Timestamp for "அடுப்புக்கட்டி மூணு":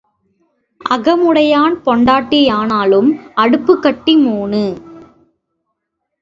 3.35-4.63